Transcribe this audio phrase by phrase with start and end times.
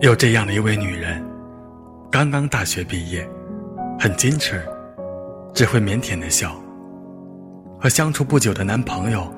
[0.00, 1.22] 有这样的一位女人，
[2.10, 3.28] 刚刚大学毕业，
[3.98, 4.66] 很矜持，
[5.52, 6.58] 只会腼腆的笑。
[7.78, 9.30] 和相处不久的男朋友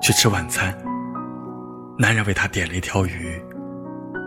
[0.00, 0.74] 去吃晚餐，
[1.98, 3.38] 男人为她点了一条鱼，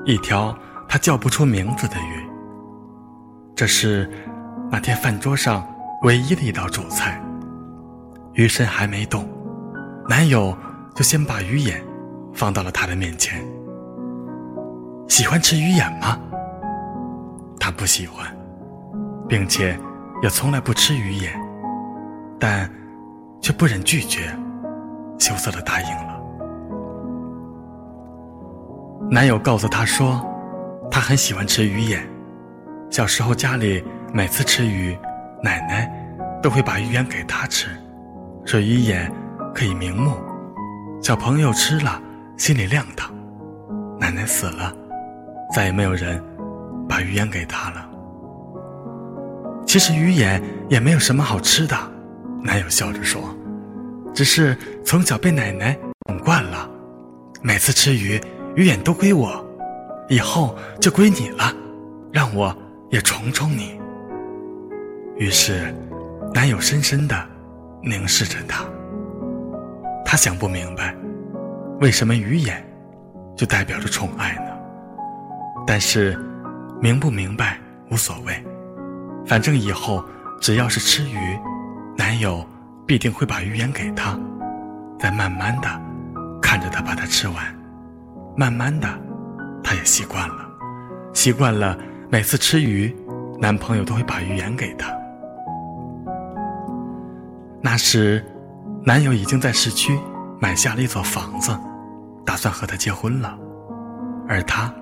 [0.06, 0.56] 一条
[0.88, 2.30] 她叫不出名字的鱼。
[3.56, 4.08] 这是
[4.70, 5.68] 那天饭桌上
[6.04, 7.20] 唯一的一道主菜。
[8.34, 9.28] 鱼身还没动，
[10.08, 10.56] 男友
[10.96, 11.84] 就先把鱼眼
[12.32, 13.44] 放到了她的面前。
[15.10, 16.18] 喜欢吃鱼眼吗？
[17.60, 18.26] 他不喜欢，
[19.28, 19.78] 并且
[20.24, 21.34] 也从来不吃鱼眼，
[22.40, 22.72] 但
[23.42, 24.34] 却不忍拒绝，
[25.20, 26.20] 羞涩的答应了。
[29.12, 30.24] 男友告诉她说，
[30.92, 32.08] 他很喜欢吃鱼眼，
[32.90, 33.84] 小时候家里
[34.14, 34.98] 每次吃鱼，
[35.44, 35.92] 奶奶
[36.42, 37.68] 都会把鱼眼给他吃，
[38.46, 39.12] 说鱼眼
[39.54, 40.14] 可以明目，
[41.02, 42.02] 小朋友吃了
[42.38, 43.12] 心里亮堂。
[44.00, 44.74] 奶奶死了。
[45.54, 46.24] 再也没有人
[46.88, 47.90] 把鱼眼给他了。
[49.66, 51.76] 其实鱼眼也没有什么好吃的，
[52.42, 53.22] 男友笑着说
[54.14, 56.70] ：“只是从小被奶奶宠惯了，
[57.42, 58.20] 每次吃鱼，
[58.56, 59.46] 鱼眼都归我，
[60.08, 61.54] 以后就归你了，
[62.12, 62.56] 让我
[62.90, 63.80] 也宠宠你。”
[65.18, 65.74] 于是，
[66.34, 67.16] 男友深深的
[67.84, 68.64] 凝视着她。
[70.06, 70.96] 他想不明白，
[71.80, 72.66] 为什么鱼眼
[73.38, 74.49] 就代表着宠爱呢？
[75.72, 76.18] 但是，
[76.82, 77.60] 明不明白
[77.92, 78.44] 无所谓，
[79.24, 80.04] 反正以后
[80.42, 81.40] 只要是吃鱼，
[81.96, 82.44] 男友
[82.88, 84.20] 必定会把鱼眼给她，
[84.98, 85.70] 再慢慢的
[86.42, 87.56] 看着她把它吃完，
[88.36, 88.88] 慢慢的，
[89.64, 90.50] 她也习惯了，
[91.14, 91.78] 习惯了
[92.10, 92.92] 每次吃鱼，
[93.40, 94.92] 男朋友都会把鱼眼给她。
[97.62, 98.26] 那时，
[98.84, 100.00] 男友已经在市区
[100.40, 101.56] 买下了一所房子，
[102.26, 103.38] 打算和她结婚了，
[104.28, 104.74] 而她。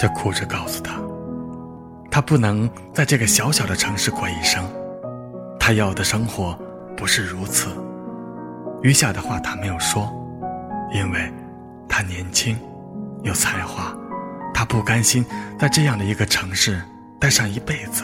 [0.00, 0.98] 就哭着告诉他，
[2.10, 4.64] 他不能在这个小小的城市过一生，
[5.58, 6.58] 他要的生活
[6.96, 7.68] 不是如此。
[8.82, 10.10] 余下的话他没有说，
[10.94, 11.30] 因为，
[11.86, 12.56] 他年轻，
[13.24, 13.94] 有才华，
[14.54, 15.22] 他不甘心
[15.58, 16.82] 在这样的一个城市
[17.20, 18.02] 待上一辈子，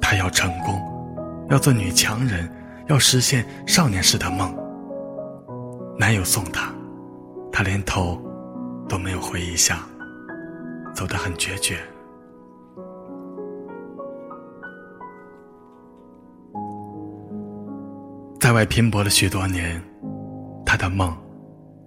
[0.00, 0.80] 他要成功，
[1.50, 2.50] 要做女强人，
[2.86, 4.50] 要实现少年时的梦。
[5.98, 6.72] 男友送她，
[7.52, 8.18] 她连头
[8.88, 9.80] 都没有回一下。
[10.96, 11.76] 走得很决绝，
[18.40, 19.78] 在外拼搏了许多年，
[20.64, 21.14] 他的梦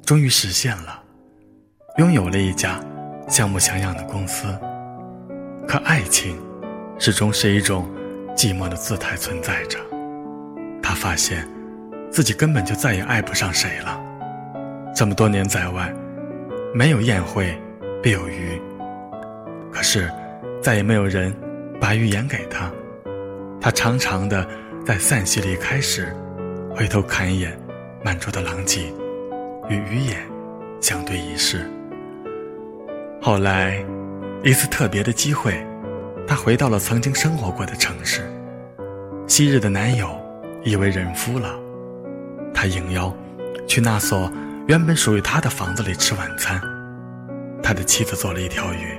[0.05, 1.01] 终于实现了，
[1.97, 2.79] 拥有了一家
[3.27, 4.45] 像模像样的公司。
[5.67, 6.39] 可爱情
[6.99, 7.89] 始终是一种
[8.35, 9.79] 寂寞的姿态存在着。
[10.83, 11.49] 他发现
[12.11, 13.99] 自己根本就再也爱不上谁了。
[14.95, 15.91] 这么多年在外，
[16.75, 17.59] 没有宴会，
[18.03, 18.61] 必有鱼。
[19.71, 20.11] 可是，
[20.61, 21.33] 再也没有人
[21.79, 22.71] 把鱼眼给他。
[23.61, 24.47] 他长长的
[24.85, 26.15] 在散席离开时，
[26.75, 27.57] 回头看一眼
[28.03, 28.93] 满桌的狼藉，
[29.69, 30.17] 与鱼眼
[30.81, 31.69] 相对一视。
[33.21, 33.83] 后来，
[34.43, 35.53] 一次特别的机会，
[36.27, 38.21] 他回到了曾经生活过的城市。
[39.27, 40.09] 昔日的男友
[40.63, 41.53] 已为人夫了，
[42.53, 43.13] 他应邀
[43.67, 44.31] 去那所
[44.67, 46.59] 原本属于他的房子里吃晚餐。
[47.61, 48.97] 他的妻子做了一条鱼。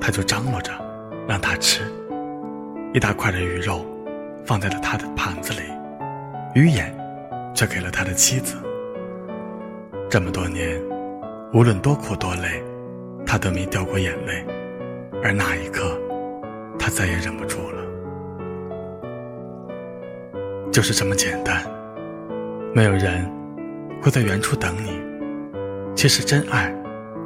[0.00, 0.72] 他就张罗着，
[1.28, 1.82] 让他吃
[2.94, 3.84] 一大块的鱼肉，
[4.44, 5.60] 放在了他的盘子里，
[6.54, 6.94] 鱼眼
[7.54, 8.56] 却给了他的妻子。
[10.08, 10.80] 这么多年，
[11.52, 12.62] 无论多苦多累，
[13.26, 14.46] 他都没掉过眼泪，
[15.22, 15.98] 而那一刻，
[16.78, 17.82] 他再也忍不住了。
[20.72, 21.64] 就是这么简单，
[22.74, 23.28] 没有人
[24.00, 25.00] 会在远处等你。
[25.94, 26.72] 其实真爱，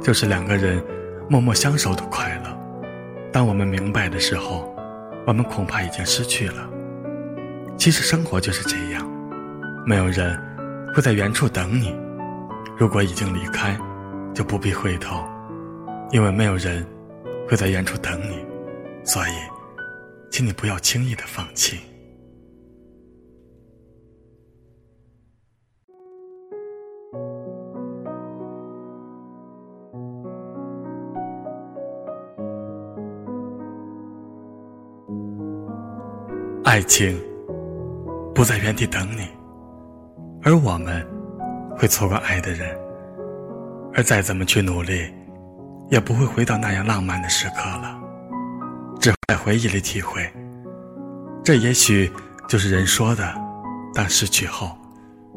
[0.01, 0.81] 就是两个人
[1.29, 2.50] 默默相守的快乐。
[3.31, 4.75] 当我们明白的时候，
[5.25, 6.69] 我们恐怕已经失去了。
[7.77, 9.09] 其实生活就是这样，
[9.85, 10.37] 没有人
[10.93, 11.95] 会在原处等你。
[12.77, 13.79] 如果已经离开，
[14.33, 15.23] 就不必回头，
[16.11, 16.85] 因为没有人
[17.47, 18.45] 会在原处等你。
[19.03, 19.31] 所以，
[20.29, 21.79] 请你不要轻易的放弃。
[36.71, 37.21] 爱情
[38.33, 39.27] 不在原地等你，
[40.41, 41.05] 而我们
[41.77, 42.65] 会错过爱的人，
[43.93, 45.13] 而再怎么去努力，
[45.89, 47.99] 也不会回到那样浪漫的时刻了，
[49.01, 50.25] 只在回忆里体会。
[51.43, 52.09] 这也许
[52.47, 53.35] 就是人说的，
[53.93, 54.71] 当失去后，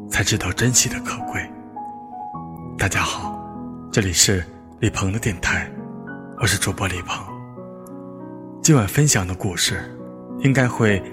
[0.09, 1.45] 才知道珍惜的可贵。
[2.77, 3.37] 大家好，
[3.91, 4.41] 这里是
[4.79, 5.69] 李鹏的电台，
[6.37, 7.21] 我是主播李鹏。
[8.61, 9.83] 今晚分享的故事，
[10.39, 11.03] 应该会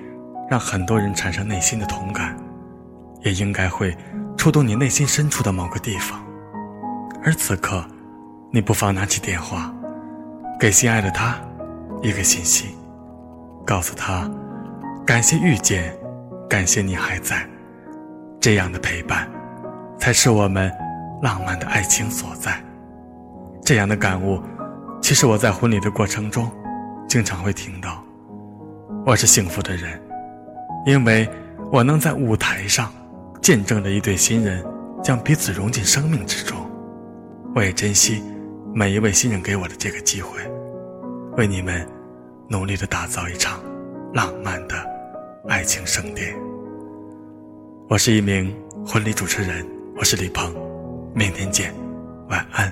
[0.52, 2.36] 让很多人产生内心的同感，
[3.22, 3.96] 也应该会
[4.36, 6.22] 触动你内心深处的某个地方。
[7.24, 7.82] 而此刻，
[8.50, 9.74] 你不妨拿起电话，
[10.60, 11.36] 给心爱的他
[12.02, 12.76] 一个信息，
[13.64, 14.30] 告诉他：
[15.06, 15.96] 感谢遇见，
[16.50, 17.48] 感谢你还在。
[18.38, 19.26] 这样的陪伴，
[19.98, 20.70] 才是我们
[21.22, 22.62] 浪漫的爱情所在。
[23.64, 24.38] 这样的感悟，
[25.00, 26.52] 其实我在婚礼的过程中，
[27.08, 28.04] 经常会听到。
[29.06, 29.98] 我是幸福的人，
[30.84, 31.28] 因为
[31.70, 32.92] 我能在舞台上
[33.40, 34.64] 见证着一对新人
[35.02, 36.58] 将彼此融进生命之中。
[37.54, 38.22] 我也珍惜
[38.74, 40.40] 每一位新人给我的这个机会，
[41.36, 41.86] 为你们
[42.48, 43.60] 努力的打造一场
[44.14, 44.74] 浪漫的
[45.48, 46.34] 爱情盛典。
[47.88, 48.54] 我是一名
[48.86, 49.66] 婚礼主持人，
[49.98, 50.50] 我是李鹏，
[51.14, 51.74] 明天见，
[52.28, 52.71] 晚安。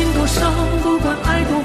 [0.00, 0.50] 心多伤，
[0.82, 1.60] 不管爱多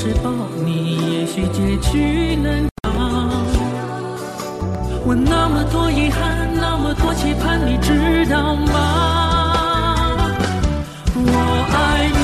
[0.00, 0.30] 是，抱
[0.64, 2.90] 你，也许结局难讲。
[5.04, 10.32] 我那么多遗憾，那么多期盼，你知道吗？
[11.14, 11.20] 我
[11.76, 12.19] 爱你，